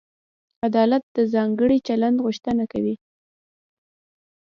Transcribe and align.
عدالت 0.67 1.03
د 1.17 1.17
ځانګړي 1.33 1.77
چلند 1.87 2.17
غوښتنه 2.25 2.63
کوي. 2.73 2.95